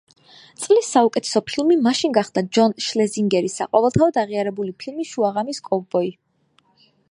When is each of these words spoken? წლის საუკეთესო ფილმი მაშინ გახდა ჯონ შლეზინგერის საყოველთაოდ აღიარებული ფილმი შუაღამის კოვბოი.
წლის 0.61 0.87
საუკეთესო 0.93 1.41
ფილმი 1.49 1.77
მაშინ 1.87 2.15
გახდა 2.19 2.43
ჯონ 2.57 2.73
შლეზინგერის 2.87 3.59
საყოველთაოდ 3.61 4.19
აღიარებული 4.25 4.75
ფილმი 4.83 5.09
შუაღამის 5.13 5.63
კოვბოი. 5.71 6.13